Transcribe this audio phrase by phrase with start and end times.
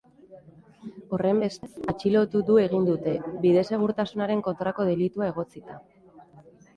[1.17, 3.13] Horrenbestez, atxilotu du egin dute,
[3.43, 5.77] bide segurtasunaren kontrako delitua egotzita.